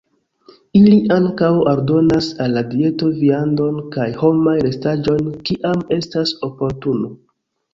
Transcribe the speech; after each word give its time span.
Ili 0.77 0.95
ankaŭ 1.15 1.49
aldonas 1.71 2.29
al 2.45 2.57
la 2.59 2.63
dieto 2.71 3.11
viandon 3.19 3.77
kaj 3.97 4.09
homaj 4.23 4.57
restaĵojn 4.69 5.31
kiam 5.51 5.85
estas 5.99 6.33
oportuno. 6.49 7.17